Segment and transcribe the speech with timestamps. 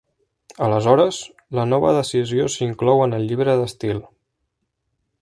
[0.67, 1.19] Aleshores,
[1.59, 4.05] la nova decisió s'inclou en el llibre d'estil.